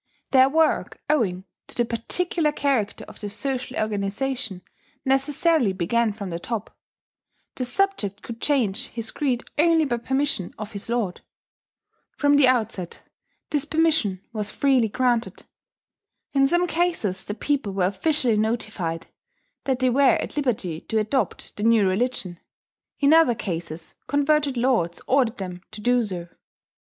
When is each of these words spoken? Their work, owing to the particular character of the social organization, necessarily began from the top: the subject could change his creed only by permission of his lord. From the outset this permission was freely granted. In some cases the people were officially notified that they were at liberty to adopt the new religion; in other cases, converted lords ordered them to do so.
Their 0.31 0.49
work, 0.49 0.99
owing 1.11 1.45
to 1.67 1.75
the 1.75 1.85
particular 1.85 2.51
character 2.51 3.05
of 3.07 3.19
the 3.19 3.29
social 3.29 3.77
organization, 3.77 4.63
necessarily 5.05 5.73
began 5.73 6.11
from 6.11 6.31
the 6.31 6.39
top: 6.39 6.75
the 7.53 7.65
subject 7.65 8.23
could 8.23 8.41
change 8.41 8.87
his 8.87 9.11
creed 9.11 9.43
only 9.59 9.85
by 9.85 9.97
permission 9.97 10.55
of 10.57 10.71
his 10.71 10.89
lord. 10.89 11.21
From 12.17 12.35
the 12.35 12.47
outset 12.47 13.03
this 13.51 13.63
permission 13.63 14.23
was 14.33 14.49
freely 14.49 14.87
granted. 14.89 15.43
In 16.33 16.47
some 16.47 16.65
cases 16.65 17.23
the 17.23 17.35
people 17.35 17.71
were 17.71 17.85
officially 17.85 18.37
notified 18.37 19.05
that 19.65 19.77
they 19.77 19.91
were 19.91 20.15
at 20.17 20.35
liberty 20.35 20.81
to 20.81 20.97
adopt 20.97 21.57
the 21.57 21.61
new 21.63 21.87
religion; 21.87 22.39
in 22.99 23.13
other 23.13 23.35
cases, 23.35 23.93
converted 24.07 24.57
lords 24.57 24.99
ordered 25.05 25.37
them 25.37 25.61
to 25.69 25.79
do 25.79 26.01
so. 26.01 26.27